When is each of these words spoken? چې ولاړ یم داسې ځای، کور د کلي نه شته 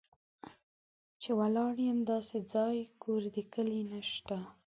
چې 1.21 1.29
ولاړ 1.39 1.73
یم 1.87 1.99
داسې 2.11 2.37
ځای، 2.53 2.77
کور 3.03 3.21
د 3.35 3.37
کلي 3.53 3.81
نه 3.91 4.01
شته 4.13 4.37